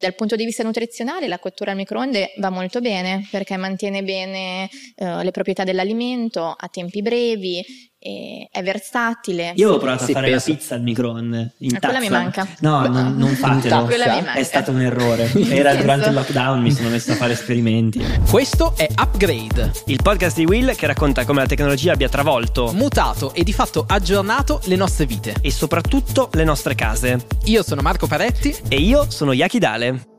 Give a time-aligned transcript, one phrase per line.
[0.00, 4.70] Dal punto di vista nutrizionale la cottura al microonde va molto bene perché mantiene bene
[4.94, 7.64] eh, le proprietà dell'alimento a tempi brevi,
[8.00, 9.52] è versatile.
[9.56, 10.50] Io ho provato a fare penso.
[10.50, 11.54] la pizza al microonde.
[11.58, 12.46] In ah, quella mi manca.
[12.60, 13.88] No, non, non fatelo.
[13.88, 15.30] È stato un errore.
[15.50, 18.00] Era durante il lockdown, mi sono messo a fare esperimenti.
[18.30, 23.34] Questo è Upgrade, il podcast di Will che racconta come la tecnologia abbia travolto, mutato
[23.34, 27.26] e di fatto aggiornato le nostre vite e soprattutto le nostre case.
[27.44, 30.17] Io sono Marco Paretti e io sono Yaki Dale.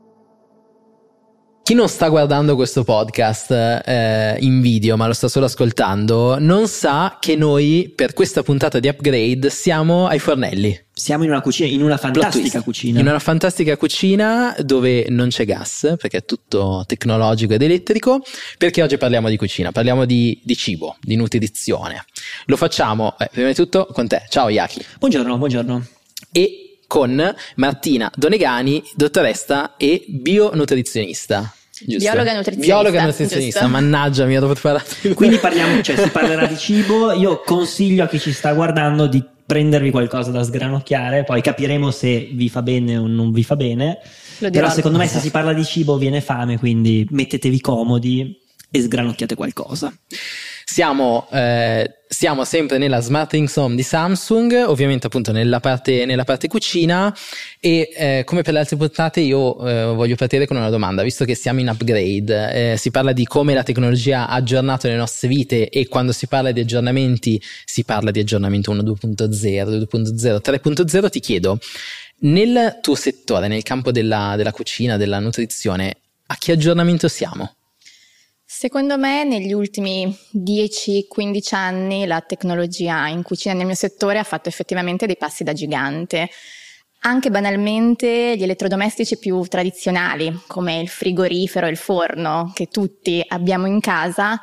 [1.70, 6.66] Chi non sta guardando questo podcast eh, in video ma lo sta solo ascoltando non
[6.66, 10.76] sa che noi per questa puntata di upgrade siamo ai fornelli.
[10.92, 12.98] Siamo in una cucina, in una fantastica cucina.
[12.98, 18.20] In una fantastica cucina dove non c'è gas perché è tutto tecnologico ed elettrico.
[18.58, 22.04] Perché oggi parliamo di cucina, parliamo di, di cibo, di nutrizione.
[22.46, 24.24] Lo facciamo eh, prima di tutto con te.
[24.28, 24.84] Ciao Yaki.
[24.98, 25.86] Buongiorno, buongiorno.
[26.32, 31.54] E con Martina Donegani, dottoressa e bionutrizionista.
[31.86, 32.10] Giusto.
[32.10, 32.74] Biologa nutrizionista.
[32.74, 34.84] Biologa nutrizionista, mannaggia, mi ha dovuto parlare.
[35.14, 37.12] Quindi parliamo, cioè si parlerà di cibo.
[37.12, 42.30] Io consiglio a chi ci sta guardando di prendervi qualcosa da sgranocchiare, poi capiremo se
[42.32, 43.98] vi fa bene o non vi fa bene.
[44.38, 48.38] Però secondo me se si parla di cibo viene fame, quindi mettetevi comodi
[48.70, 49.92] e sgranocchiate qualcosa.
[50.64, 56.24] Siamo, eh, siamo, sempre nella Smart Things Home di Samsung, ovviamente appunto nella parte, nella
[56.24, 57.16] parte cucina
[57.60, 61.24] e eh, come per le altre puntate io eh, voglio partire con una domanda, visto
[61.24, 65.28] che siamo in upgrade, eh, si parla di come la tecnologia ha aggiornato le nostre
[65.28, 71.10] vite e quando si parla di aggiornamenti si parla di aggiornamento 1, 2.0, 2.0, 3.0,
[71.10, 71.60] ti chiedo,
[72.22, 77.54] nel tuo settore, nel campo della, della cucina, della nutrizione, a che aggiornamento siamo?
[78.60, 84.50] Secondo me negli ultimi 10-15 anni la tecnologia in cucina nel mio settore ha fatto
[84.50, 86.28] effettivamente dei passi da gigante.
[87.04, 93.66] Anche banalmente gli elettrodomestici più tradizionali, come il frigorifero e il forno, che tutti abbiamo
[93.66, 94.38] in casa,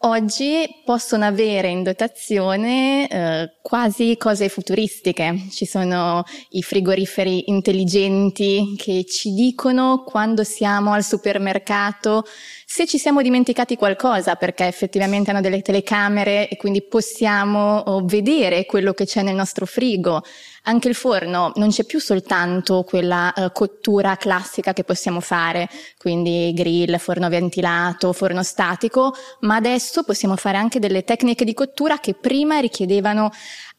[0.00, 5.46] oggi possono avere in dotazione eh, quasi cose futuristiche.
[5.50, 12.24] Ci sono i frigoriferi intelligenti che ci dicono quando siamo al supermercato
[12.76, 18.66] se ci siamo dimenticati qualcosa, perché effettivamente hanno delle telecamere e quindi possiamo oh, vedere
[18.66, 20.22] quello che c'è nel nostro frigo.
[20.64, 26.52] Anche il forno non c'è più soltanto quella uh, cottura classica che possiamo fare, quindi
[26.52, 32.12] grill, forno ventilato, forno statico, ma adesso possiamo fare anche delle tecniche di cottura che
[32.12, 33.30] prima richiedevano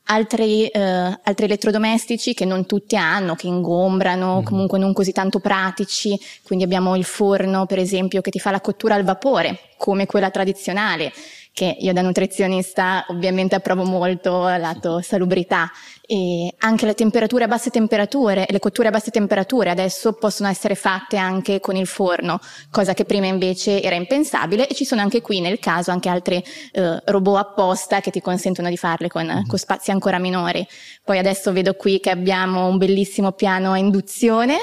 [0.08, 4.44] altri, eh, altri elettrodomestici che non tutti hanno, che ingombrano, mm.
[4.44, 6.20] comunque non così tanto pratici.
[6.44, 10.30] Quindi abbiamo il forno, per esempio, che ti fa la cottura al vapore, come quella
[10.30, 11.14] tradizionale
[11.58, 15.72] che io da nutrizionista ovviamente approvo molto lato salubrità
[16.06, 20.76] e anche le temperature a basse temperature, le cotture a basse temperature adesso possono essere
[20.76, 25.22] fatte anche con il forno, cosa che prima invece era impensabile e ci sono anche
[25.22, 29.48] qui nel caso anche altri eh, robot apposta che ti consentono di farle con, mm-hmm.
[29.48, 30.64] con spazi ancora minori.
[31.04, 34.58] Poi adesso vedo qui che abbiamo un bellissimo piano a induzione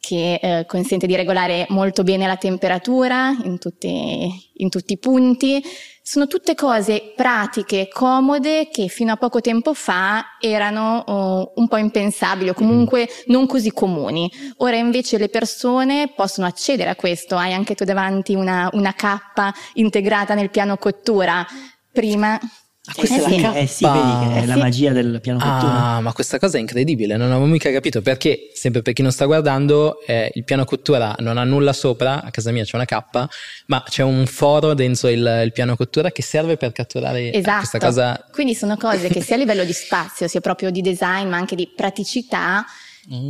[0.00, 5.62] che eh, consente di regolare molto bene la temperatura in tutti, in tutti i punti.
[6.06, 11.78] Sono tutte cose pratiche, comode, che fino a poco tempo fa erano oh, un po'
[11.78, 13.32] impensabili o comunque mm.
[13.32, 14.30] non così comuni.
[14.58, 17.38] Ora invece le persone possono accedere a questo.
[17.38, 21.42] Hai anche tu davanti una, una cappa integrata nel piano cottura.
[21.90, 22.38] Prima
[22.86, 23.58] Ah, questa eh, è la sì.
[23.58, 25.72] Eh sì, vedi che è eh la magia del piano cottura.
[25.72, 29.10] Ah, ma questa cosa è incredibile, non avevo mica capito perché, sempre per chi non
[29.10, 32.84] sta guardando, eh, il piano cottura non ha nulla sopra, a casa mia c'è una
[32.84, 33.26] cappa,
[33.66, 37.56] ma c'è un foro dentro il, il piano cottura che serve per catturare esatto.
[37.56, 38.26] questa cosa.
[38.30, 41.56] Quindi sono cose che sia a livello di spazio, sia proprio di design, ma anche
[41.56, 42.66] di praticità.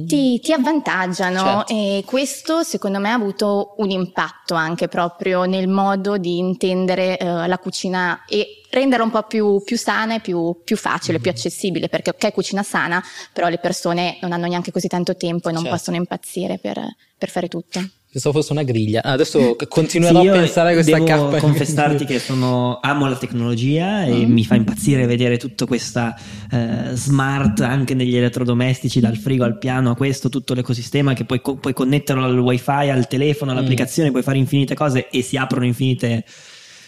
[0.06, 1.72] Ti, ti, avvantaggiano certo.
[1.72, 7.46] e questo secondo me ha avuto un impatto anche proprio nel modo di intendere uh,
[7.46, 11.22] la cucina e renderla un po' più, più sana e più, più facile, mm.
[11.22, 13.02] più accessibile, perché ok cucina sana,
[13.32, 15.76] però le persone non hanno neanche così tanto tempo e non certo.
[15.76, 16.80] possono impazzire per,
[17.16, 17.80] per fare tutto.
[18.14, 19.02] Pensavo fosse una griglia.
[19.02, 21.38] Adesso continuerò sì, a pensare a questa devo cappa.
[21.38, 24.30] confessarti che sono, amo la tecnologia e mm.
[24.30, 26.16] mi fa impazzire vedere tutta questa
[26.48, 31.40] eh, smart anche negli elettrodomestici, dal frigo al piano a questo, tutto l'ecosistema che puoi,
[31.40, 33.56] puoi connetterlo al wifi, al telefono, mm.
[33.56, 34.12] all'applicazione, mm.
[34.12, 36.24] puoi fare infinite cose e si aprono infinite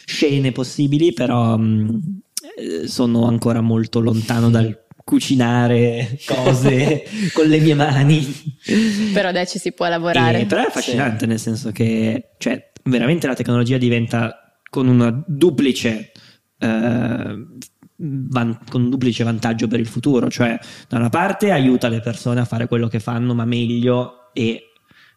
[0.05, 1.64] scene possibili, però mh,
[2.62, 8.26] mm, sono ancora molto lontano dal cucinare cose con le mie mani.
[9.12, 10.41] Però dai ci si può lavorare.
[10.41, 11.26] E, però è affascinante sì.
[11.26, 16.11] nel senso che cioè, veramente la tecnologia diventa con una duplice
[16.58, 17.47] eh,
[17.99, 20.58] van- con un duplice vantaggio per il futuro, cioè
[20.88, 24.73] da una parte aiuta le persone a fare quello che fanno ma meglio e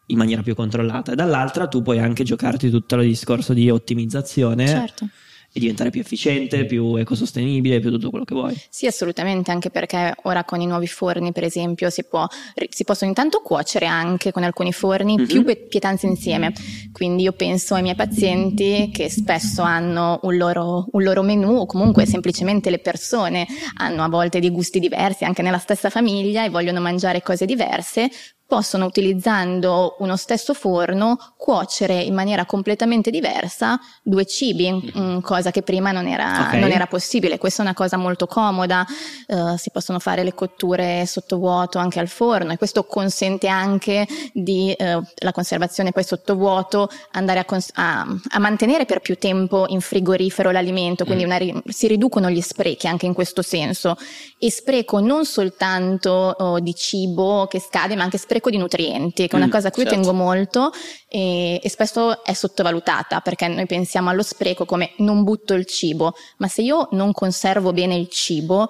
[0.06, 1.12] in maniera più controllata.
[1.12, 4.68] E dall'altra tu puoi anche giocarti tutto il discorso di ottimizzazione.
[4.68, 5.08] Certo
[5.52, 8.56] e diventare più efficiente, più ecosostenibile, più tutto quello che vuoi.
[8.68, 12.26] Sì, assolutamente, anche perché ora con i nuovi forni, per esempio, si, può,
[12.68, 15.26] si possono intanto cuocere anche con alcuni forni mm-hmm.
[15.26, 16.52] più pietanze insieme.
[16.92, 21.66] Quindi io penso ai miei pazienti che spesso hanno un loro, un loro menù o
[21.66, 23.46] comunque semplicemente le persone
[23.78, 28.08] hanno a volte dei gusti diversi anche nella stessa famiglia e vogliono mangiare cose diverse,
[28.50, 35.20] possono utilizzando uno stesso forno cuocere in maniera completamente diversa due cibi, mm.
[35.20, 36.58] cosa che prima non era, okay.
[36.58, 37.38] non era, possibile.
[37.38, 38.84] Questa è una cosa molto comoda,
[39.28, 44.74] uh, si possono fare le cotture sottovuoto anche al forno e questo consente anche di
[44.76, 49.80] uh, la conservazione poi sottovuoto, andare a, cons- a, a, mantenere per più tempo in
[49.80, 51.36] frigorifero l'alimento, quindi mm.
[51.36, 53.96] ri- si riducono gli sprechi anche in questo senso.
[54.38, 59.26] E spreco non soltanto uh, di cibo che scade, ma anche spreco spreco di nutrienti,
[59.28, 59.98] che è una mm, cosa a cui certo.
[59.98, 60.72] tengo molto
[61.08, 66.14] e, e, spesso è sottovalutata perché noi pensiamo allo spreco come non butto il cibo,
[66.38, 68.68] ma se io non conservo bene il cibo,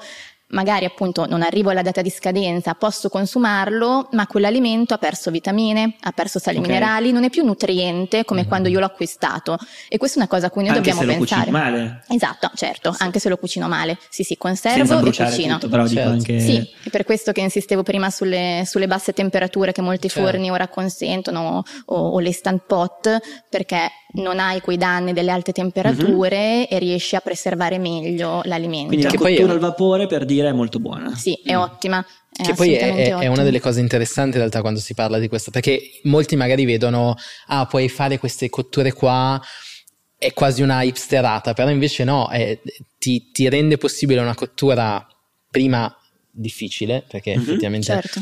[0.51, 5.97] magari appunto non arrivo alla data di scadenza, posso consumarlo, ma quell'alimento ha perso vitamine,
[6.01, 6.69] ha perso sali okay.
[6.69, 8.49] minerali, non è più nutriente come mm-hmm.
[8.49, 9.59] quando io l'ho acquistato.
[9.89, 11.51] E questa è una cosa a cui noi anche dobbiamo se pensare.
[11.51, 12.03] Lo male.
[12.09, 13.03] Esatto, certo, sì.
[13.03, 13.99] anche se lo cucino male.
[14.09, 15.55] Sì, sì, conservo e cucino.
[15.55, 16.11] Tutto, però certo.
[16.11, 16.41] anche...
[16.41, 20.29] Sì, è per questo che insistevo prima sulle, sulle basse temperature che molti certo.
[20.29, 23.19] forni ora consentono o, o le stand pot,
[23.49, 26.65] perché non hai quei danni delle alte temperature mm-hmm.
[26.69, 28.89] e riesci a preservare meglio l'alimento.
[28.89, 29.51] Quindi la che cottura poi...
[29.51, 31.15] al vapore per dire è molto buona.
[31.15, 31.59] Sì, è mm.
[31.59, 32.05] ottima.
[32.33, 35.29] È che poi è, è, una delle cose interessanti in realtà quando si parla di
[35.29, 37.15] questo, perché molti magari vedono,
[37.49, 39.41] ah, puoi fare queste cotture qua,
[40.17, 42.59] è quasi una hipsterata, però invece no, è,
[42.99, 45.07] ti, ti, rende possibile una cottura
[45.51, 45.95] prima
[46.31, 47.87] difficile, perché mm-hmm, effettivamente...
[47.87, 48.21] Certo.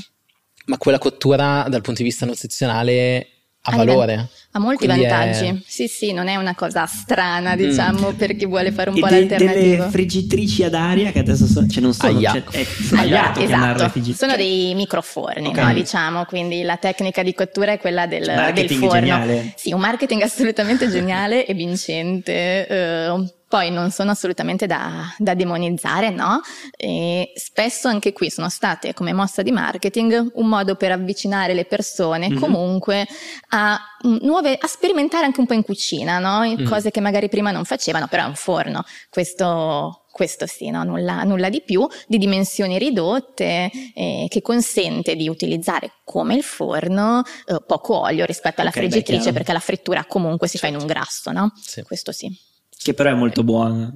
[0.67, 3.38] Ma quella cottura dal punto di vista nutrizionale
[3.69, 4.29] ha valore.
[4.53, 5.47] Ha molti Quindi vantaggi.
[5.47, 5.57] È...
[5.67, 7.57] Sì, sì, non è una cosa strana, mm.
[7.57, 8.17] diciamo, mm.
[8.17, 9.61] per chi vuole fare un e po' de- l'alternativa.
[9.61, 14.13] delle friggitrici ad aria che adesso so, cioè non sono, cioè, è sbagliato Aia, esatto.
[14.15, 15.65] Sono dei microforni, okay.
[15.65, 18.89] no, diciamo, quindi la tecnica di cottura è quella del, del forno.
[18.93, 19.53] Geniale.
[19.57, 22.67] Sì, un marketing assolutamente geniale e vincente.
[23.11, 26.41] Uh, poi non sono assolutamente da, da demonizzare, no?
[26.77, 31.65] E spesso anche qui sono state come mossa di marketing un modo per avvicinare le
[31.65, 32.39] persone mm-hmm.
[32.39, 33.07] comunque
[33.49, 36.47] a nuove, a sperimentare anche un po' in cucina, no?
[36.47, 36.67] Mm.
[36.67, 38.85] Cose che magari prima non facevano, però è un forno.
[39.09, 40.85] Questo, questo sì, no?
[40.85, 47.23] nulla, nulla, di più, di dimensioni ridotte, eh, che consente di utilizzare come il forno
[47.47, 50.67] eh, poco olio rispetto alla okay, friggitrice, beh, perché la frittura comunque si certo.
[50.67, 51.01] fa in un certo.
[51.01, 51.53] grasso, no?
[51.61, 51.83] Sì.
[51.83, 52.47] Questo sì.
[52.81, 53.93] Che però è molto buona.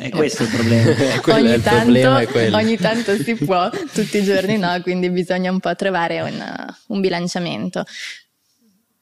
[0.00, 0.90] E questo è il problema.
[1.36, 5.58] ogni, il tanto, problema ogni tanto si può, tutti i giorni no, quindi bisogna un
[5.58, 7.84] po' trovare un, un bilanciamento.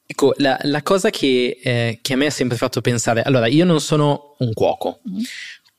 [0.09, 3.65] Ecco, la, la cosa che, eh, che, a me ha sempre fatto pensare, allora io
[3.65, 5.19] non sono un cuoco, mm.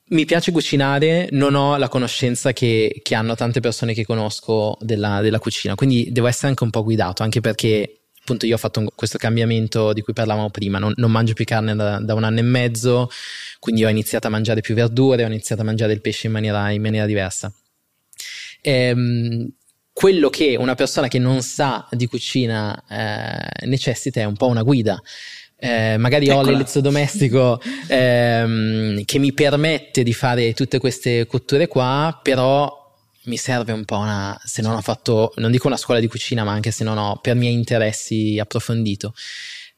[0.09, 5.19] mi piace cucinare, non ho la conoscenza che, che hanno tante persone che conosco della,
[5.21, 7.98] della, cucina, quindi devo essere anche un po' guidato, anche perché
[8.29, 11.45] appunto io ho fatto un, questo cambiamento di cui parlavamo prima, non, non mangio più
[11.45, 13.09] carne da, da, un anno e mezzo,
[13.59, 16.69] quindi ho iniziato a mangiare più verdure, ho iniziato a mangiare il pesce in maniera,
[16.69, 17.51] in maniera diversa.
[18.61, 19.49] Ehm,
[19.91, 24.63] quello che una persona che non sa di cucina eh, necessita è un po' una
[24.63, 25.01] guida.
[25.61, 26.47] Eh, magari Eccola.
[26.47, 32.78] ho l'elettrodomestico ehm, che mi permette di fare tutte queste cotture qua, però
[33.23, 36.43] mi serve un po' una, se non ho fatto, non dico una scuola di cucina,
[36.43, 39.13] ma anche se non ho per miei interessi approfondito.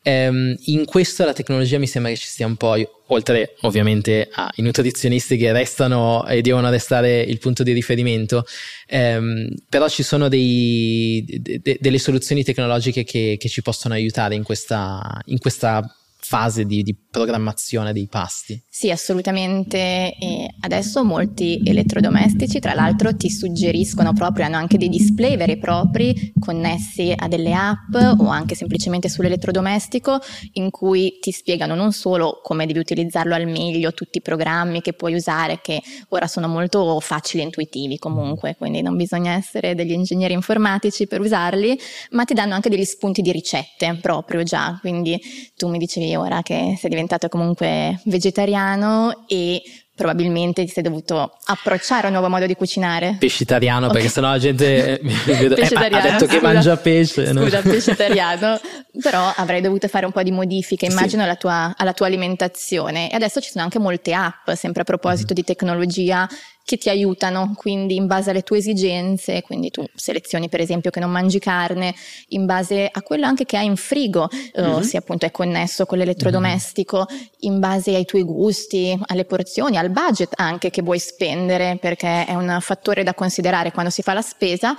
[0.03, 4.63] Um, in questo la tecnologia mi sembra che ci sia un po', oltre ovviamente ai
[4.63, 8.43] nutrizionisti che restano e devono restare il punto di riferimento,
[8.89, 14.41] um, però ci sono dei, de, delle soluzioni tecnologiche che, che, ci possono aiutare in
[14.41, 15.83] questa, in questa
[16.23, 18.61] fase di, di, programmazione dei pasti.
[18.69, 20.15] Sì, assolutamente.
[20.17, 25.57] E adesso molti elettrodomestici, tra l'altro, ti suggeriscono proprio, hanno anche dei display veri e
[25.57, 30.19] propri connessi a delle app o anche semplicemente sull'elettrodomestico
[30.53, 34.93] in cui ti spiegano non solo come devi utilizzarlo al meglio, tutti i programmi che
[34.93, 39.91] puoi usare, che ora sono molto facili e intuitivi comunque, quindi non bisogna essere degli
[39.91, 41.77] ingegneri informatici per usarli,
[42.11, 44.77] ma ti danno anche degli spunti di ricette proprio già.
[44.79, 45.19] Quindi
[45.57, 49.62] tu mi dicevi ora che sei diventato comunque vegetariano e
[50.01, 53.18] probabilmente ti sei dovuto approcciare a un nuovo modo di cucinare.
[53.20, 53.98] Pescitariano, okay.
[53.98, 57.32] perché sennò la gente mi vedo, eh, ha detto che scusa, mangia pesce.
[57.32, 57.44] No?
[57.44, 58.60] Scusa, pescitariano,
[59.00, 61.27] però avrei dovuto fare un po' di modifiche, immagino, sì.
[61.27, 63.12] alla, tua, alla, tua, alimentazione.
[63.12, 65.36] E adesso ci sono anche molte app, sempre a proposito mm.
[65.36, 66.27] di tecnologia,
[66.71, 71.01] che ti aiutano, quindi in base alle tue esigenze, quindi tu selezioni per esempio che
[71.01, 71.93] non mangi carne,
[72.29, 74.79] in base a quello anche che hai in frigo, mm-hmm.
[74.79, 77.23] se appunto è connesso con l'elettrodomestico, mm-hmm.
[77.39, 82.35] in base ai tuoi gusti, alle porzioni, al budget anche che vuoi spendere, perché è
[82.35, 84.73] un fattore da considerare quando si fa la spesa,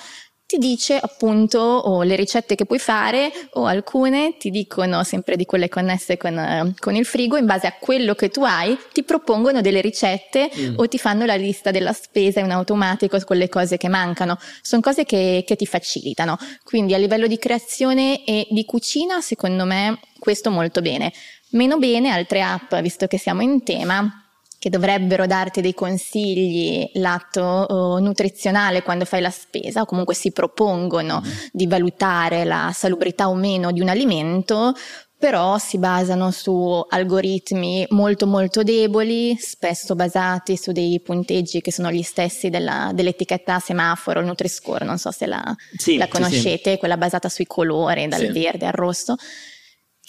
[0.52, 5.46] ti dice appunto o le ricette che puoi fare o alcune ti dicono sempre di
[5.46, 9.02] quelle connesse con, uh, con il frigo in base a quello che tu hai ti
[9.02, 10.74] propongono delle ricette mm.
[10.76, 14.38] o ti fanno la lista della spesa in automatico con le cose che mancano.
[14.60, 16.36] Sono cose che, che ti facilitano.
[16.64, 21.12] Quindi a livello di creazione e di cucina secondo me questo molto bene.
[21.52, 24.21] Meno bene altre app visto che siamo in tema
[24.62, 30.30] che dovrebbero darti dei consigli lato uh, nutrizionale quando fai la spesa o comunque si
[30.30, 31.30] propongono mm.
[31.50, 34.72] di valutare la salubrità o meno di un alimento,
[35.18, 41.90] però si basano su algoritmi molto molto deboli, spesso basati su dei punteggi che sono
[41.90, 45.42] gli stessi della, dell'etichetta semaforo, il Nutri-Score, non so se la,
[45.76, 46.78] sì, la conoscete, sì, sì.
[46.78, 49.16] quella basata sui colori, dal verde al rosso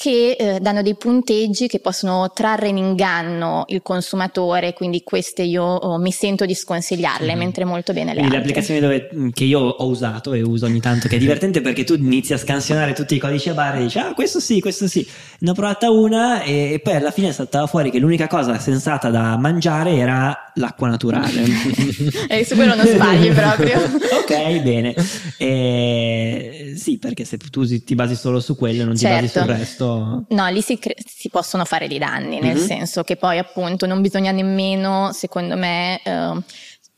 [0.04, 5.64] che eh, danno dei punteggi che possono trarre in inganno il consumatore, quindi queste io
[5.64, 7.38] oh, mi sento di sconsigliarle, sì.
[7.38, 8.54] mentre molto bene le quindi altre.
[8.54, 11.86] Le applicazioni dove, che io ho usato e uso ogni tanto, che è divertente perché
[11.86, 14.90] tu inizi a scansionare tutti i codici a barre e dici ah questo sì, questo
[14.90, 15.08] sì.
[15.40, 18.60] Ne ho provata una e, e poi alla fine è saltava fuori che l'unica cosa
[18.60, 21.44] sensata da mangiare era l'acqua naturale.
[22.28, 23.80] e su quello non sbagli proprio.
[24.22, 24.96] ok, bene.
[25.38, 29.16] E, sì, perché se tu ti basi solo su quello non certo.
[29.16, 29.60] ti basi sul certo.
[29.60, 32.66] resto No, lì si, cre- si possono fare dei danni, nel mm-hmm.
[32.66, 36.42] senso che poi appunto non bisogna nemmeno, secondo me, eh,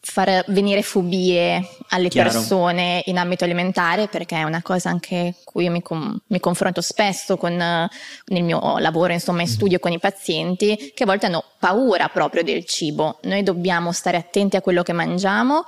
[0.05, 2.29] far venire fobie alle Chiaro.
[2.29, 6.79] persone in ambito alimentare perché è una cosa anche cui io mi, com- mi confronto
[6.79, 7.87] spesso con, uh,
[8.31, 9.55] nel mio lavoro, insomma in mm-hmm.
[9.55, 13.17] studio con i pazienti che a volte hanno paura proprio del cibo.
[13.23, 15.65] Noi dobbiamo stare attenti a quello che mangiamo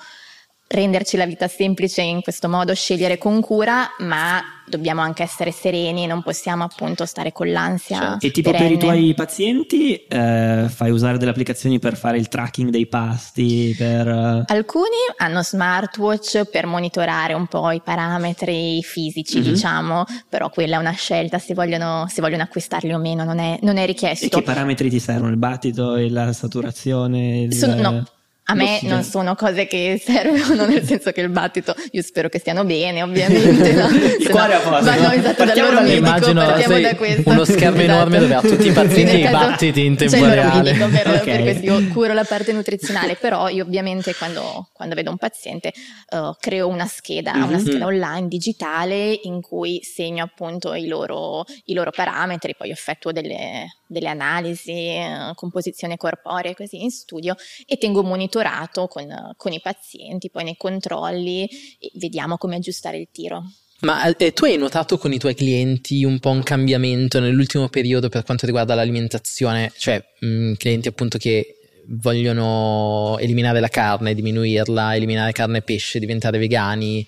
[0.68, 6.06] renderci la vita semplice in questo modo, scegliere con cura, ma dobbiamo anche essere sereni,
[6.08, 8.00] non possiamo appunto stare con l'ansia.
[8.00, 8.68] Cioè, e tipo perenne.
[8.68, 13.74] per i tuoi pazienti eh, fai usare delle applicazioni per fare il tracking dei pasti?
[13.78, 14.08] Per...
[14.08, 14.44] Eh?
[14.46, 19.54] Alcuni hanno smartwatch per monitorare un po' i parametri fisici, mm-hmm.
[19.54, 23.58] diciamo, però quella è una scelta se vogliono, se vogliono acquistarli o meno, non è,
[23.62, 24.26] non è richiesto.
[24.26, 25.30] E che parametri ti servono?
[25.30, 27.42] Il battito e la saturazione?
[27.44, 27.54] Il...
[27.54, 28.06] Sono, no
[28.50, 32.40] a me non sono cose che servono, nel senso che il battito, io spero che
[32.40, 33.74] stiano bene, ovviamente.
[33.74, 33.90] No?
[34.20, 34.86] il cuore a posto.
[34.86, 37.30] Vanno esatto dal loro medico, immagino da questo.
[37.30, 37.92] uno schermo esatto.
[37.92, 40.74] enorme dove ha tutti i pazienti e i battiti in tempo c'è reale.
[40.74, 41.24] Per, okay.
[41.24, 45.74] per questo io curo la parte nutrizionale, però io ovviamente quando, quando vedo un paziente
[46.12, 47.48] uh, creo una scheda, mm-hmm.
[47.50, 53.12] una scheda online digitale in cui segno appunto i loro, i loro parametri, poi effettuo
[53.12, 57.36] delle, delle analisi, uh, composizione corporea così in studio
[57.66, 61.48] e tengo monitorato monitorato con, con i pazienti, poi nei controlli
[61.80, 63.44] e vediamo come aggiustare il tiro.
[63.80, 68.10] Ma eh, tu hai notato con i tuoi clienti un po' un cambiamento nell'ultimo periodo
[68.10, 69.72] per quanto riguarda l'alimentazione?
[69.78, 71.54] Cioè, mh, mm, clienti appunto che
[71.90, 77.06] vogliono eliminare la carne, diminuirla, eliminare carne e pesce, diventare vegani.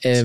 [0.00, 0.24] Eh,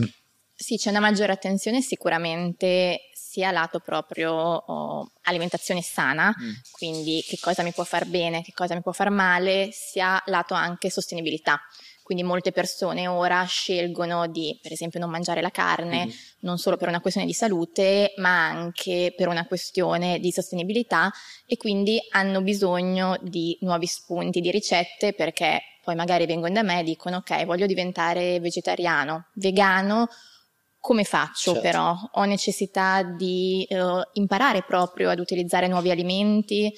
[0.56, 6.51] sì, c'è una maggiore attenzione sicuramente sia lato proprio oh, alimentazione sana, mm.
[6.72, 10.54] quindi che cosa mi può far bene, che cosa mi può far male, sia lato
[10.54, 11.60] anche sostenibilità.
[12.01, 16.10] Quindi molte persone ora scelgono di, per esempio, non mangiare la carne, mm.
[16.42, 21.12] non solo per una questione di salute, ma anche per una questione di sostenibilità
[21.46, 26.80] e quindi hanno bisogno di nuovi spunti, di ricette, perché poi magari vengono da me
[26.80, 30.08] e dicono ok, voglio diventare vegetariano, vegano,
[30.86, 31.62] come faccio certo.
[31.62, 31.96] però?
[32.12, 36.72] Ho necessità di uh, imparare proprio ad utilizzare nuovi alimenti,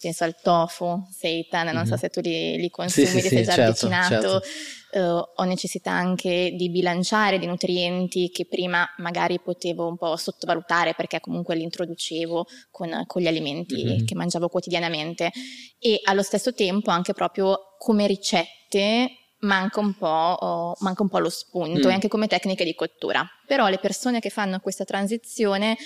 [0.00, 1.84] penso al tofu, seitan, non mm-hmm.
[1.86, 1.98] so mhm.
[1.98, 4.40] se tu li, li consumi, sì, sì, li sei già certo, avvicinato.
[4.40, 4.46] Certo.
[4.90, 10.94] Uh, ho necessità anche di bilanciare dei nutrienti che prima magari potevo un po' sottovalutare
[10.94, 14.04] perché comunque li introducevo con, con gli alimenti mm-hmm.
[14.04, 15.32] che mangiavo quotidianamente
[15.80, 21.18] e allo stesso tempo anche proprio come ricette manca un po', oh, manca un po
[21.18, 21.90] lo spunto mm.
[21.90, 23.26] e anche come tecniche di cottura.
[23.46, 25.76] Però le persone che fanno questa transizione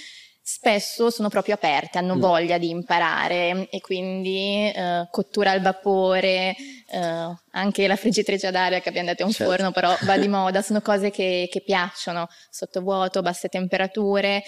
[0.45, 2.21] spesso sono proprio aperte, hanno mm.
[2.21, 6.57] voglia di imparare e quindi eh, cottura al vapore,
[6.91, 9.53] eh, anche la friggitrice ad aria che abbiamo detto è un certo.
[9.53, 14.43] forno, però va di moda, sono cose che, che piacciono, sottovuoto, basse temperature,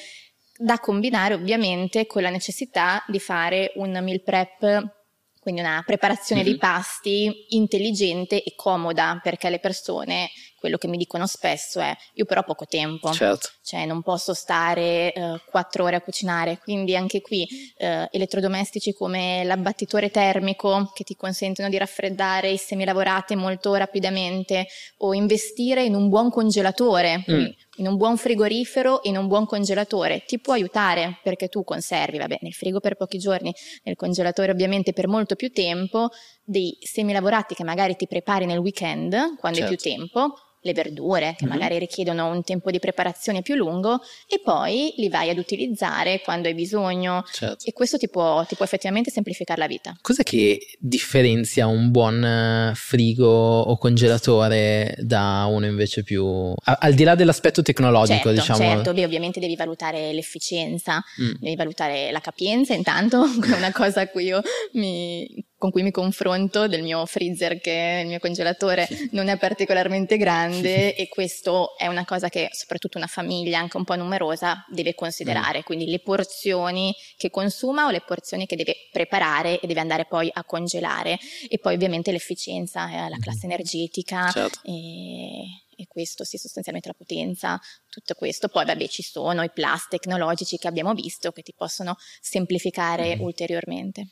[0.57, 5.03] da combinare ovviamente con la necessità di fare un meal prep
[5.45, 6.51] quindi una preparazione mm-hmm.
[6.51, 10.31] dei pasti intelligente e comoda perché le persone
[10.65, 13.51] quello che mi dicono spesso è io però ho poco tempo, Certo.
[13.63, 19.45] cioè non posso stare eh, quattro ore a cucinare, quindi anche qui eh, elettrodomestici come
[19.45, 24.67] l'abbattitore termico che ti consentono di raffreddare i semilavorati molto rapidamente
[25.01, 30.25] o investire in un buon congelatore, quindi in un buon frigorifero, in un buon congelatore,
[30.25, 33.53] ti può aiutare perché tu conservi, vabbè, nel frigo per pochi giorni,
[33.83, 36.09] nel congelatore ovviamente per molto più tempo,
[36.43, 39.89] dei semilavorati che magari ti prepari nel weekend, quando hai più Certo.
[39.89, 41.51] tempo, le verdure che Mhm.
[41.51, 46.49] magari richiedono un tempo di preparazione più lungo e poi li vai ad utilizzare quando
[46.49, 47.67] hai bisogno certo.
[47.67, 49.95] e questo ti può, ti può effettivamente semplificare la vita.
[50.01, 53.27] Cos'è che differenzia un buon eh, frigo
[53.61, 56.55] o congelatore da uno invece più...
[56.65, 58.59] al di là dell'aspetto tecnologico, certo, diciamo.
[58.59, 61.35] certo, beh, ovviamente devi valutare l'efficienza, Mm.
[61.41, 64.41] devi valutare la capienza intanto, è una cosa a cui io
[64.73, 65.29] mi,
[65.65, 70.95] con cui mi confronto del mio freezer che il mio congelatore non è particolarmente grande
[70.95, 75.63] e questo è una cosa che soprattutto una famiglia anche un po' numerosa deve considerare,
[75.63, 80.29] quindi le porzioni che consuma o le porzioni che deve preparare e deve andare poi
[80.31, 81.19] a congelare.
[81.49, 84.61] E poi ovviamente l'efficienza, eh, la classe energetica Certo.
[84.65, 85.45] e,
[85.77, 88.49] e questo sì, sostanzialmente la potenza, tutto questo.
[88.49, 94.09] Poi vabbè ci sono i plus tecnologici che abbiamo visto che ti possono semplificare ulteriormente.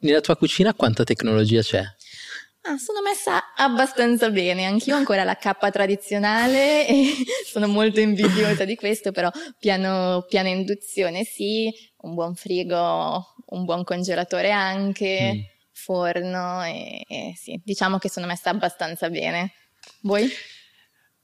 [0.00, 1.82] Nella tua cucina quanta tecnologia c'è?
[2.62, 7.14] Ah, sono messa abbastanza bene, anch'io ho ancora la cappa tradizionale e
[7.50, 13.84] sono molto invidiosa di questo, però piano, piano induzione sì, un buon frigo, un buon
[13.84, 15.40] congelatore anche, Mm.
[15.72, 19.52] forno e, e sì, diciamo che sono messa abbastanza bene.
[20.02, 20.28] Voi?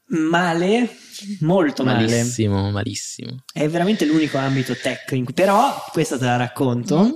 [0.07, 0.97] Male,
[1.41, 2.07] molto male.
[2.07, 3.45] Malissimo, malissimo.
[3.53, 5.35] È veramente l'unico ambito tech in cui...
[5.35, 7.05] Però, questa te la racconto.
[7.05, 7.11] Mm.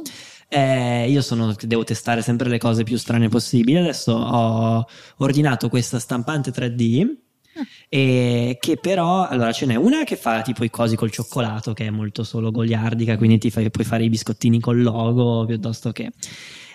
[0.50, 3.78] Eh, io sono, devo testare sempre le cose più strane possibili.
[3.78, 4.86] Adesso ho
[5.18, 7.16] ordinato questa stampante 3D.
[7.54, 7.66] Ah.
[7.88, 11.86] E che però, allora ce n'è una che fa tipo i cosi col cioccolato, che
[11.86, 16.12] è molto solo goliardica, quindi ti fai, puoi fare i biscottini col logo piuttosto che.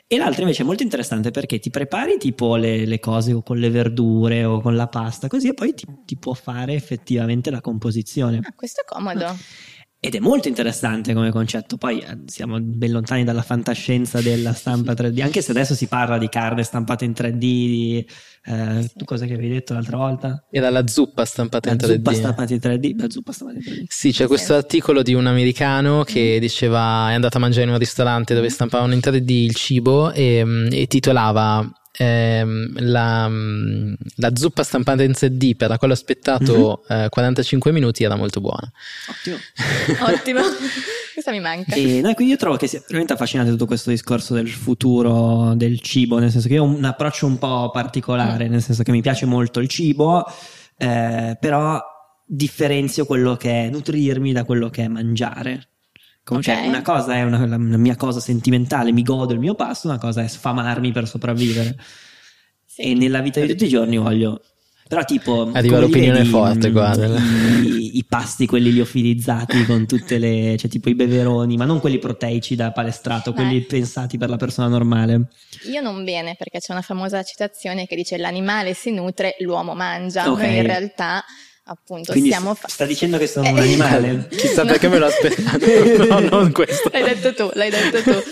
[0.05, 3.69] E l'altra invece è molto interessante perché ti prepari tipo le, le cose con le
[3.71, 8.39] verdure o con la pasta, così e poi ti, ti può fare effettivamente la composizione.
[8.43, 9.35] Ah, questo è comodo.
[10.05, 11.77] Ed è molto interessante come concetto.
[11.77, 16.17] Poi eh, siamo ben lontani dalla fantascienza della stampa 3D, anche se adesso si parla
[16.17, 17.37] di carne stampata in 3D.
[17.37, 18.05] di,
[18.43, 20.45] eh, Tu cosa che avevi detto l'altra volta?
[20.51, 21.95] Era la zuppa stampata in La 3D.
[21.95, 22.99] zuppa stampata in 3D.
[22.99, 23.83] La zuppa stampata in 3D.
[23.87, 27.77] Sì, c'è questo articolo di un americano che diceva è andato a mangiare in un
[27.79, 34.35] ristorante dove stampavano in 3D il cibo e, mm, e titolava ehm, la, mm, la
[34.35, 38.71] zuppa stampata in 3D per la quale ho aspettato eh, 45 minuti era molto buona.
[39.09, 39.37] Ottimo.
[40.11, 40.41] Ottimo.
[41.13, 41.75] Questa mi manca.
[41.75, 45.79] E no, quindi io trovo che sia veramente affascinante tutto questo discorso del futuro del
[45.79, 49.01] cibo, nel senso che io ho un approccio un po' particolare, nel senso che mi
[49.01, 50.25] piace molto il cibo,
[50.77, 51.81] eh, però
[52.25, 55.67] differenzio quello che è nutrirmi da quello che è mangiare.
[56.23, 56.67] Come, cioè, Ok.
[56.67, 59.97] una cosa è una, la, la mia cosa sentimentale, mi godo il mio pasto, una
[59.97, 61.75] cosa è sfamarmi per sopravvivere.
[62.65, 62.81] Sì.
[62.81, 64.41] E nella vita di tutti i giorni voglio.
[64.87, 65.49] Però, tipo.
[65.53, 66.95] Arriva l'opinione vedi, forte mm, qua.
[66.95, 70.55] I, i pasti, quelli liofilizzati con tutte le.
[70.57, 73.37] cioè, tipo i beveroni, ma non quelli proteici da palestrato, Beh.
[73.37, 75.29] quelli pensati per la persona normale.
[75.71, 80.29] Io non bene perché c'è una famosa citazione che dice l'animale si nutre, l'uomo mangia.
[80.29, 80.41] Ok.
[80.41, 81.23] Noi in realtà
[81.65, 82.53] appunto Quindi siamo...
[82.55, 84.27] s- sta dicendo che sono Eh, un animale?
[84.35, 84.71] Chissà No.
[84.71, 86.05] perché me lo aspettavo.
[86.07, 86.89] No, non questo.
[86.91, 88.23] L'hai detto tu, l'hai detto tu.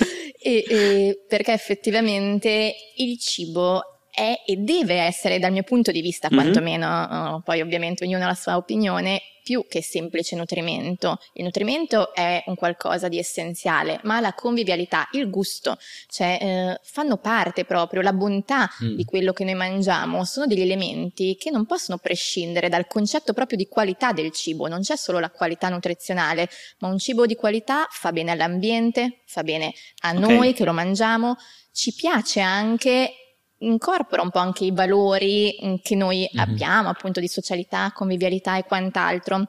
[0.43, 3.81] E, e perché effettivamente il cibo
[4.11, 6.35] è e deve essere, dal mio punto di vista, Mhm.
[6.37, 11.17] quantomeno, uh, poi ovviamente ognuno ha la sua opinione, più che semplice nutrimento.
[11.33, 15.77] Il nutrimento è un qualcosa di essenziale, ma la convivialità, il gusto,
[16.09, 18.95] cioè eh, fanno parte proprio, la bontà Mm.
[18.95, 23.57] di quello che noi mangiamo, sono degli elementi che non possono prescindere dal concetto proprio
[23.57, 24.67] di qualità del cibo.
[24.67, 26.47] Non c'è solo la qualità nutrizionale,
[26.79, 30.17] ma un cibo di qualità fa bene all'ambiente, fa bene a Ok.
[30.19, 31.35] noi che lo mangiamo,
[31.73, 33.20] ci piace anche,
[33.61, 36.39] incorpora un po' anche i valori mm, che noi Mhm.
[36.39, 39.43] abbiamo, appunto di socialità, convivialità e quant'altro.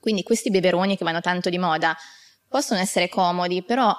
[0.00, 1.96] Quindi questi beveroni che vanno tanto di moda
[2.48, 3.94] possono essere comodi, però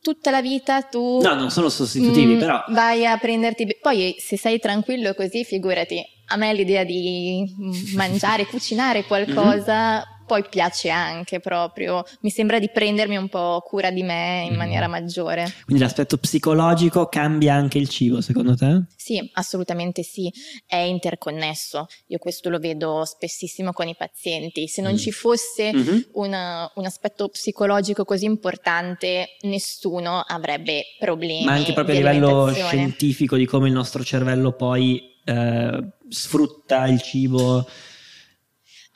[0.00, 2.64] tutta la vita tu No, non sono sostitutivi, Mm, però.
[2.68, 3.78] Vai a prenderti.
[3.80, 6.00] Poi, se sei tranquillo così, figurati.
[6.30, 12.04] A me l'idea di mm, mangiare, cucinare qualcosa, poi piace anche proprio.
[12.20, 14.56] Mi sembra di prendermi un po' cura di me in Mm.
[14.56, 15.50] maniera maggiore.
[15.64, 18.84] Quindi l'aspetto psicologico cambia anche il cibo, secondo te?
[18.94, 20.30] Sì, assolutamente sì,
[20.66, 21.86] è interconnesso.
[22.08, 24.68] Io questo lo vedo spessissimo con i pazienti.
[24.68, 24.96] Se non Mm.
[24.96, 26.08] ci fosse Mhm.
[26.12, 31.44] una- un aspetto psicologico così importante, nessuno avrebbe problemi.
[31.44, 37.02] Ma anche proprio a livello scientifico di come il nostro cervello poi eh, sfrutta il
[37.02, 37.66] cibo?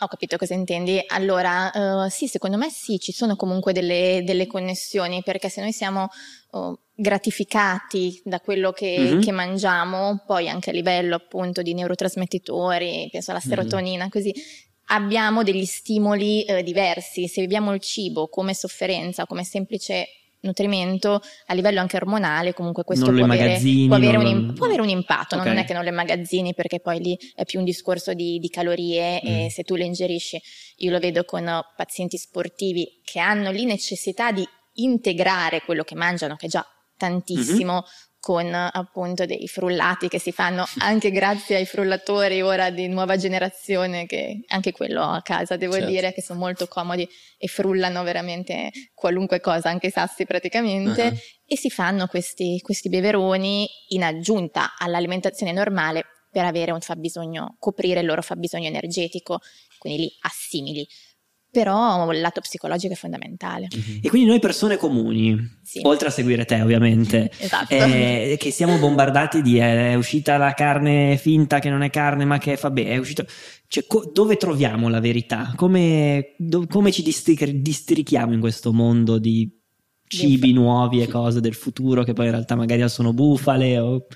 [0.02, 1.00] Ho capito cosa intendi.
[1.06, 5.70] Allora, uh, sì, secondo me sì, ci sono comunque delle, delle connessioni, perché se noi
[5.70, 6.08] siamo
[6.50, 9.20] uh, gratificati da quello che, mm-hmm.
[9.20, 14.10] che, mangiamo, poi anche a livello appunto di neurotrasmettitori, penso alla serotonina, mm-hmm.
[14.10, 14.34] così,
[14.86, 17.28] abbiamo degli stimoli uh, diversi.
[17.28, 20.08] Se viviamo il cibo come sofferenza, come semplice
[20.42, 24.88] nutrimento a livello anche ormonale, comunque questo può avere, può, avere un, può avere, un,
[24.88, 25.48] impatto, okay.
[25.48, 28.48] non è che non le magazzini perché poi lì è più un discorso di, di
[28.48, 29.26] calorie mm.
[29.26, 30.40] e se tu le ingerisci,
[30.76, 31.44] io lo vedo con
[31.76, 37.72] pazienti sportivi che hanno lì necessità di integrare quello che mangiano, che è già tantissimo,
[37.72, 43.16] mm-hmm con appunto dei frullati che si fanno anche grazie ai frullatori ora di nuova
[43.16, 45.88] generazione che anche quello a casa devo certo.
[45.88, 51.18] dire che sono molto comodi e frullano veramente qualunque cosa, anche i sassi praticamente uh-huh.
[51.44, 58.00] e si fanno questi, questi beveroni in aggiunta all'alimentazione normale per avere un fabbisogno, coprire
[58.00, 59.40] il loro fabbisogno energetico,
[59.78, 60.86] quindi li assimili
[61.52, 63.68] però il lato psicologico è fondamentale.
[63.76, 63.98] Mm-hmm.
[64.00, 65.80] E quindi noi persone comuni, sì.
[65.84, 67.74] oltre a seguire te ovviamente, esatto.
[67.74, 72.24] eh, che siamo bombardati di eh, è uscita la carne finta che non è carne
[72.24, 73.26] ma che fa bene, è uscito...
[73.68, 75.52] Cioè, co- dove troviamo la verità?
[75.54, 79.50] Come, do- come ci distri- districhiamo in questo mondo di
[80.06, 84.06] cibi nuovi e cose del futuro che poi in realtà magari sono bufale o...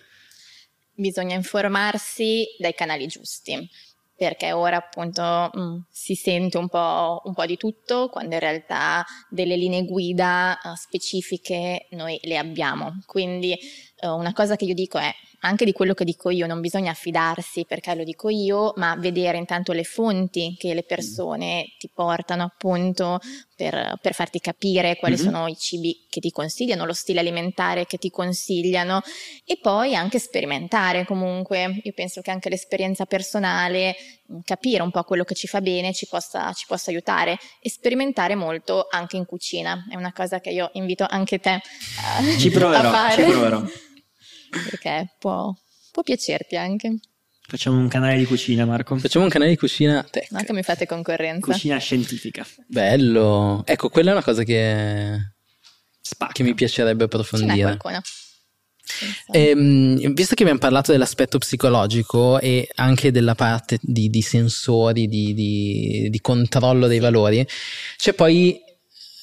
[0.94, 3.68] Bisogna informarsi dai canali giusti
[4.16, 8.40] perché ora appunto mh, mm, si sente un po', un po', di tutto, quando in
[8.40, 13.02] realtà delle linee guida uh, specifiche noi le abbiamo.
[13.06, 13.56] Quindi
[14.02, 15.12] uh, una cosa che io dico è
[15.46, 19.38] anche di quello che dico io, non bisogna affidarsi perché lo dico io, ma vedere
[19.38, 23.20] intanto le fonti che le persone ti portano appunto
[23.54, 25.24] per, per farti capire quali mm-hmm.
[25.24, 29.00] sono i cibi che ti consigliano, lo stile alimentare che ti consigliano
[29.44, 31.80] e poi anche sperimentare comunque.
[31.82, 33.94] Io penso che anche l'esperienza personale,
[34.30, 37.70] mm, capire un po' quello che ci fa bene ci possa, ci possa aiutare e
[37.70, 39.86] sperimentare molto anche in cucina.
[39.88, 41.50] È una cosa che io invito anche te
[42.02, 43.24] a, ci proverò, a fare.
[43.24, 43.62] Ci proverò
[44.50, 45.52] perché può,
[45.90, 46.98] può piacerti anche.
[47.48, 48.96] Facciamo un canale di cucina, Marco.
[48.96, 50.30] Facciamo un canale di cucina tech.
[50.32, 51.52] No, che mi fate concorrenza.
[51.52, 52.44] Cucina scientifica.
[52.66, 53.62] Bello.
[53.64, 55.16] Ecco, quella è una cosa che,
[56.00, 56.32] Spacca.
[56.32, 57.52] che mi piacerebbe approfondire.
[57.52, 58.00] Ce n'è qualcuno.
[59.32, 65.34] Ehm, visto che abbiamo parlato dell'aspetto psicologico e anche della parte di, di sensori, di,
[65.34, 67.46] di, di, controllo dei valori,
[67.96, 68.58] c'è poi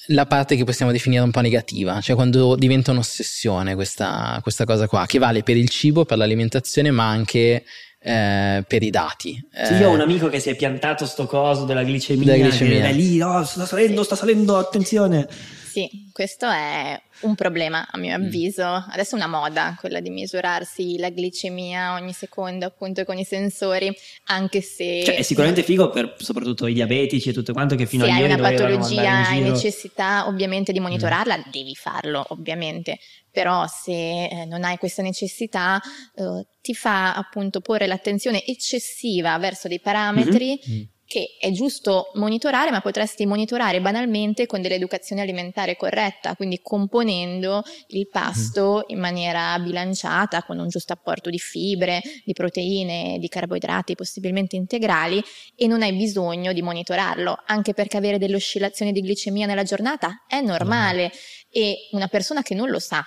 [0.08, 4.88] la parte che possiamo definire un po' negativa, cioè quando diventa un'ossessione questa, questa cosa
[4.88, 7.64] qua, che vale per il cibo, per l'alimentazione, ma anche
[8.00, 9.42] eh, per i dati.
[9.64, 12.48] Sì, io ho un eh, amico che si è piantato sto coso della glicemia, della
[12.48, 12.86] glicemia.
[12.88, 15.28] è lì, oh, sta salendo, sta salendo, attenzione.
[15.74, 18.22] Sì, questo è un problema a mio mm.
[18.22, 18.64] avviso.
[18.64, 23.92] Adesso è una moda quella di misurarsi la glicemia ogni secondo appunto con i sensori,
[24.26, 25.02] anche se...
[25.04, 28.20] Cioè è sicuramente figo per soprattutto i diabetici e tutto quanto che fino se a
[28.20, 31.42] ieri Se hai una patologia hai necessità ovviamente di monitorarla, mm.
[31.50, 33.00] devi farlo ovviamente,
[33.32, 35.82] però se eh, non hai questa necessità
[36.14, 40.84] eh, ti fa appunto porre l'attenzione eccessiva verso dei parametri mm-hmm
[41.14, 48.08] che è giusto monitorare, ma potresti monitorare banalmente con dell'educazione alimentare corretta, quindi componendo il
[48.08, 48.96] pasto mm.
[48.96, 55.24] in maniera bilanciata, con un giusto apporto di fibre, di proteine, di carboidrati possibilmente integrali
[55.56, 60.24] e non hai bisogno di monitorarlo, anche perché avere delle oscillazioni di glicemia nella giornata
[60.28, 61.12] è normale
[61.52, 63.06] e una persona che non lo sa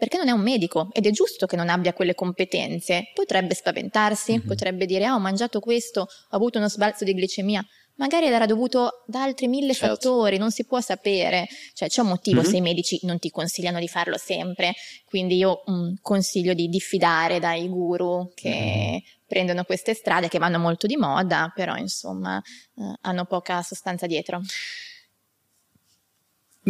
[0.00, 3.10] perché non è un medico ed è giusto che non abbia quelle competenze.
[3.12, 4.46] Potrebbe spaventarsi, mm-hmm.
[4.46, 7.62] potrebbe dire ah, ho mangiato questo, ho avuto uno sbalzo di glicemia.
[7.96, 9.94] Magari era dovuto da altri mille certo.
[9.94, 11.46] fattori, non si può sapere.
[11.74, 12.50] Cioè c'è un motivo mm-hmm.
[12.50, 14.72] se i medici non ti consigliano di farlo sempre.
[15.04, 18.98] Quindi io mh, mm, consiglio di diffidare dai guru che mm-hmm.
[19.26, 24.40] prendono queste strade che vanno molto di moda, però insomma eh, hanno poca sostanza dietro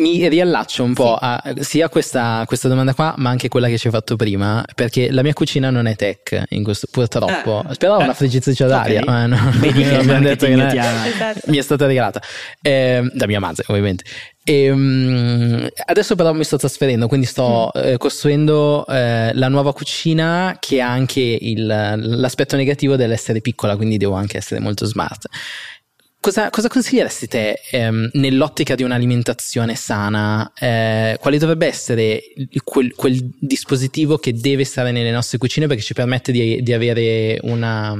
[0.00, 1.24] mi riallaccio un po' sì.
[1.24, 5.10] a sia questa, questa, domanda qua, ma anche quella che ci hai fatto prima, perché
[5.12, 7.62] la mia cucina non è tech, questo, purtroppo.
[7.64, 9.12] Ah, Speravo eh, una friggitrice d'aria, okay.
[9.12, 11.40] ma no, Vedi che abbiamo detto che esatto.
[11.50, 12.20] mi è stata regalata
[12.62, 14.04] eh, da mia madre, ovviamente.
[14.42, 17.80] E, um, adesso però mi sto trasferendo, quindi sto mm.
[17.82, 23.98] eh, costruendo eh, la nuova cucina che ha anche il, l'aspetto negativo dell'essere piccola, quindi
[23.98, 25.28] devo anche essere molto smart.
[26.20, 30.52] Cosa, cosa, consiglieresti te ehm, nell'ottica di un'alimentazione sana?
[30.54, 32.20] Eh, quale dovrebbe essere
[32.62, 37.38] quel, quel, dispositivo che deve stare nelle nostre cucine perché ci permette di, di avere
[37.44, 37.94] una,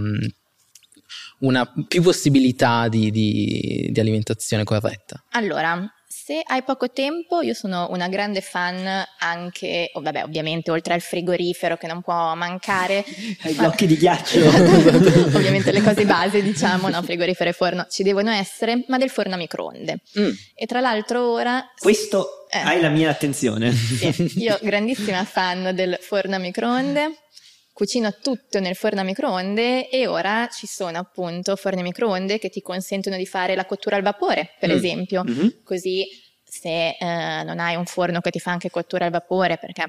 [1.39, 5.25] una, più possibilità di, di, di alimentazione corretta?
[5.31, 5.91] Allora,
[6.31, 11.01] Se hai poco tempo, io sono una grande fan anche, oh, vabbè, ovviamente oltre al
[11.01, 13.05] frigorifero che non può mancare.
[13.43, 14.39] Hai blocchi di ghiaccio.
[15.35, 19.35] ovviamente le cose base, diciamo, no, frigorifero e forno ci devono essere, ma del forno
[19.35, 20.03] a microonde.
[20.21, 20.31] Mm.
[20.55, 21.69] E tra l'altro ora...
[21.77, 23.73] Questo eh, hai la mia attenzione.
[23.73, 27.11] Sì, io grandissima fan del forno a microonde
[27.81, 32.51] cucino tutto nel forno a microonde e ora ci sono appunto forni a microonde che
[32.51, 34.73] ti consentono di fare la cottura al vapore, per mm.
[34.73, 35.49] esempio, mm-hmm.
[35.65, 36.07] così
[36.45, 39.85] se eh, non hai un forno che ti fa anche cottura al vapore perché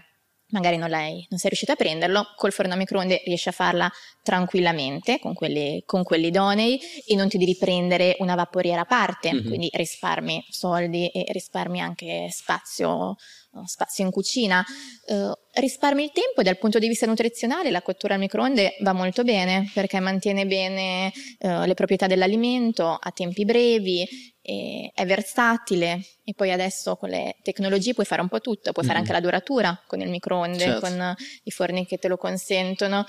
[0.51, 3.91] magari non, non, sei riuscito a prenderlo, col forno a microonde riesci a farla
[4.23, 9.33] tranquillamente con quelli, con quelli idonei e non ti devi prendere una vaporiera a parte,
[9.33, 9.47] mm-hmm.
[9.47, 13.17] quindi risparmi soldi e risparmi anche spazio
[13.65, 14.63] spazio in cucina,
[15.07, 18.93] uh, risparmi il tempo e dal punto di vista nutrizionale la cottura al microonde va
[18.93, 24.07] molto bene perché mantiene bene uh, le proprietà dell'alimento a tempi brevi,
[24.41, 28.87] è versatile e poi adesso con le tecnologie puoi fare un po' tutto, puoi mm.
[28.87, 30.79] fare anche la duratura con il microonde, certo.
[30.79, 33.05] con i forni che te lo consentono.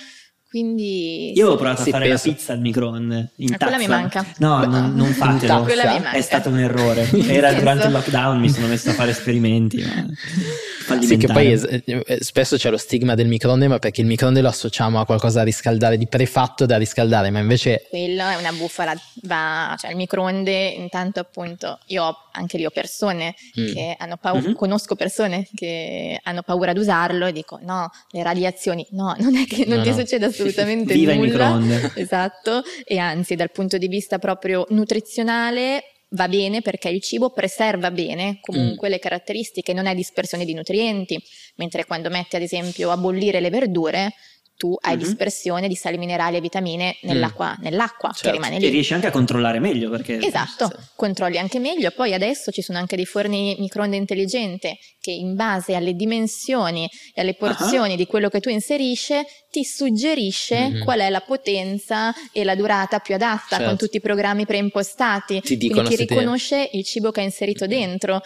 [0.52, 2.28] Quindi io ho provato a fare penso.
[2.28, 4.22] la pizza al microonde in quella mi manca.
[4.36, 5.64] No, non, non fatelo.
[5.64, 7.08] È stato un errore.
[7.26, 9.82] Era durante il lockdown, mi sono messo a fare esperimenti.
[9.82, 10.04] Ma...
[11.00, 14.40] Sì, che poi es- eh, spesso c'è lo stigma del microonde, ma perché il microonde
[14.40, 17.86] lo associamo a qualcosa da riscaldare, di prefatto da riscaldare, ma invece...
[17.88, 22.70] Quello è una bufala, va, cioè il microonde intanto appunto, io ho, anche lì ho
[22.70, 23.72] persone mm.
[23.72, 24.54] che hanno paura, mm-hmm.
[24.54, 29.46] conosco persone che hanno paura ad usarlo e dico no, le radiazioni, no, non è
[29.46, 29.98] che non no, ti no.
[29.98, 31.26] succede assolutamente Viva nulla.
[31.26, 31.92] Viva il microonde.
[32.00, 37.90] Esatto, e anzi dal punto di vista proprio nutrizionale va bene perché il cibo preserva
[37.90, 38.90] bene comunque mm.
[38.90, 41.22] le caratteristiche, non è dispersione di nutrienti,
[41.56, 44.14] mentre quando metti ad esempio a bollire le verdure
[44.62, 45.04] tu hai mm-hmm.
[45.04, 47.64] dispersione di sali minerali e vitamine nell'acqua, mm.
[47.64, 48.28] nell'acqua certo.
[48.28, 48.66] che rimane lì.
[48.66, 50.20] E riesci anche a controllare meglio perché...
[50.20, 50.86] Esatto, sì.
[50.94, 51.90] controlli anche meglio.
[51.90, 57.22] Poi adesso ci sono anche dei forni microonde intelligente che in base alle dimensioni e
[57.22, 57.96] alle porzioni uh-huh.
[57.96, 59.14] di quello che tu inserisci
[59.50, 60.82] ti suggerisce mm-hmm.
[60.84, 63.64] qual è la potenza e la durata più adatta certo.
[63.64, 65.40] con tutti i programmi preimpostati.
[65.40, 67.78] Ti dicono Quindi ti riconosce il cibo che hai inserito mm-hmm.
[67.78, 68.22] dentro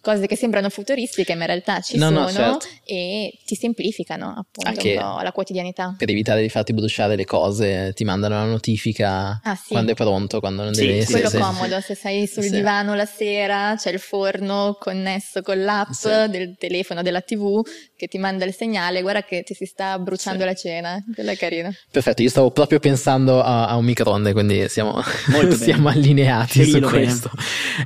[0.00, 2.66] cose che sembrano futuristiche ma in realtà ci no, sono no, certo.
[2.84, 5.94] e ti semplificano appunto Anche la quotidianità.
[5.96, 9.72] Per evitare di farti bruciare le cose ti mandano la notifica ah, sì.
[9.72, 11.22] quando è pronto, quando non sì, devi essere.
[11.22, 11.38] Quello sì.
[11.38, 12.50] comodo, se sei sul sì.
[12.50, 15.90] divano la sera c'è il forno connesso con l'app
[16.28, 17.62] del telefono, della tv
[17.96, 21.36] che ti manda il segnale, guarda che ti si sta bruciando la cena, quello è
[21.36, 21.72] carino.
[21.90, 25.00] Perfetto, io stavo proprio pensando a, a un microonde, quindi siamo,
[25.56, 27.30] siamo allineati Sceglilo su questo.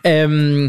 [0.02, 0.68] Ehm,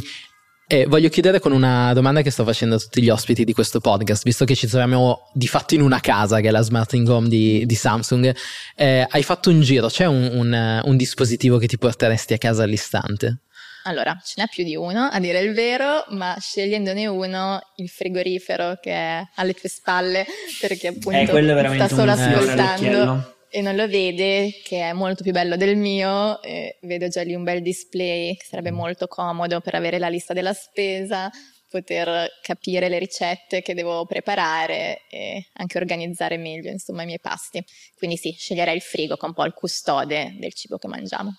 [0.72, 3.82] e voglio chiudere con una domanda che sto facendo a tutti gli ospiti di questo
[3.82, 7.28] podcast, visto che ci troviamo di fatto in una casa che è la Smart Home
[7.28, 8.34] di, di Samsung.
[8.78, 12.64] Eh, hai fatto un giro, c'è un, un, un dispositivo che ti porteresti a casa
[12.64, 13.40] all'istante?
[13.84, 18.78] Allora, ce n'è più di uno, a dire il vero, ma scegliendone uno, il frigorifero
[18.82, 20.26] che è alle tue spalle,
[20.62, 25.58] perché appunto eh, sta solo ascoltando e non lo vede, che è molto più bello
[25.58, 30.00] del mio, e vedo già lì un bel display che sarebbe molto comodo per avere
[30.00, 31.30] la lista della spesa,
[31.70, 37.64] poter capire le ricette che devo preparare e anche organizzare meglio insomma i miei pasti.
[37.98, 41.34] Quindi sì, sceglierei il frigo che è un po' il custode del cibo che mangiamo.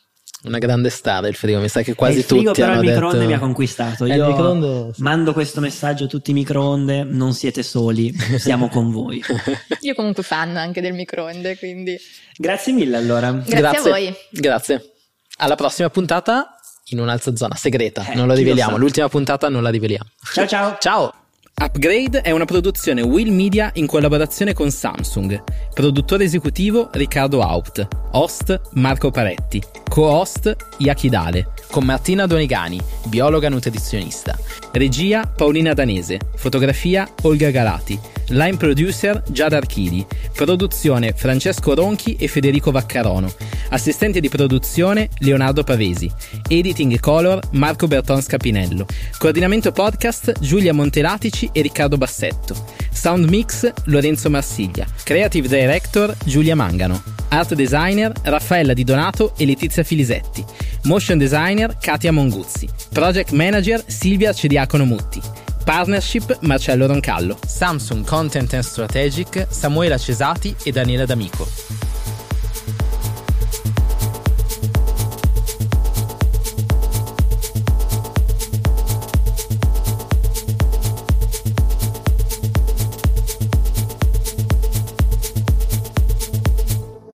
[0.44, 3.18] Una grande star il frigo, mi sa che quasi il frigo, tutti però il microonde
[3.18, 3.28] detto...
[3.28, 4.06] mi ha conquistato.
[4.06, 4.90] Io microonde...
[4.96, 9.22] mando questo messaggio a tutti i microonde, non siete soli, siamo con voi.
[9.82, 11.96] Io comunque fan anche del microonde, quindi...
[12.36, 13.30] Grazie mille allora.
[13.30, 13.78] Grazie, Grazie.
[13.78, 14.14] a voi.
[14.30, 14.92] Grazie.
[15.36, 18.72] Alla prossima puntata in un'altra zona segreta, eh, non lo riveliamo.
[18.72, 20.08] Lo L'ultima puntata non la riveliamo.
[20.32, 20.76] Ciao ciao.
[20.80, 21.21] ciao.
[21.60, 25.42] Upgrade è una produzione Will Media in collaborazione con Samsung.
[25.72, 27.86] Produttore esecutivo Riccardo Haupt.
[28.12, 29.62] Host Marco Paretti.
[29.88, 31.52] Co-host Yakidale.
[31.70, 34.36] Con Martina Donegani, biologa nutrizionista.
[34.72, 36.18] Regia Paolina Danese.
[36.34, 37.98] Fotografia Olga Galati.
[38.32, 40.06] Line producer Giada Archidi.
[40.34, 43.30] Produzione Francesco Ronchi e Federico Vaccarono.
[43.68, 46.10] Assistente di produzione Leonardo Pavesi.
[46.48, 48.86] Editing color Marco Berton Scapinello.
[49.18, 52.56] Coordinamento podcast Giulia Montelatici e Riccardo Bassetto.
[52.90, 54.86] Sound mix Lorenzo Marsiglia.
[55.02, 57.02] Creative director Giulia Mangano.
[57.28, 60.42] Art designer Raffaella Di Donato e Letizia Filisetti.
[60.84, 62.66] Motion designer Katia Monguzzi.
[62.90, 65.20] Project manager Silvia Cediacono Mutti.
[65.64, 67.38] Partnership Marcello Roncallo.
[67.46, 72.01] Samsung Content and Strategic Samuela Cesati e Daniela D'Amico.